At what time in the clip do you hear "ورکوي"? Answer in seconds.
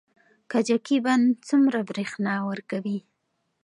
2.49-2.97